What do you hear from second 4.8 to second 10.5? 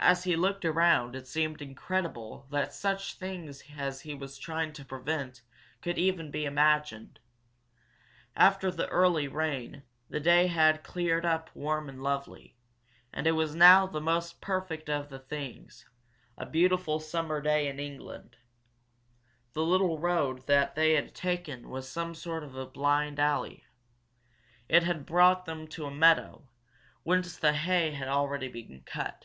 prevent could even be imagined. After the early rain, the day